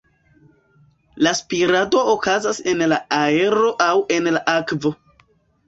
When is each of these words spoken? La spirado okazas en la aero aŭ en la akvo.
La 1.27 1.33
spirado 1.39 2.01
okazas 2.15 2.63
en 2.73 2.83
la 2.95 2.99
aero 3.21 3.71
aŭ 3.91 3.93
en 4.19 4.33
la 4.35 4.45
akvo. 4.59 4.97